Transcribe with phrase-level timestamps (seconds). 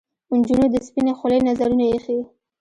[0.37, 2.19] نجونو د سپنې خولې نذرونه ایښي